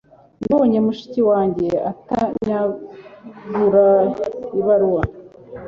[0.47, 3.87] nabonye mushiki wanjye atanyagura
[4.59, 5.03] ibaruwa